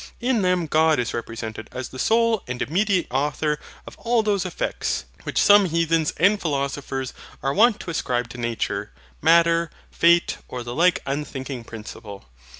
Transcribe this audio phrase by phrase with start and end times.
[0.19, 5.05] In them God is represented as the sole and immediate Author of all those effects
[5.25, 8.89] which some heathens and philosophers are wont to ascribe to Nature,
[9.21, 12.25] Matter, Fate, or the like unthinking principle.